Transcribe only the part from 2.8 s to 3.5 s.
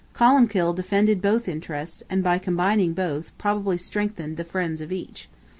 both,